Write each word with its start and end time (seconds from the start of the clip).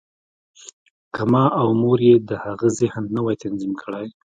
که 1.13 1.21
ما 1.31 1.43
او 1.61 1.67
مور 1.81 1.99
یې 2.07 2.15
د 2.29 2.31
هغه 2.45 2.67
ذهن 2.79 3.03
نه 3.15 3.21
وای 3.23 3.37
تنظیم 3.43 3.73
کړی 3.81 4.07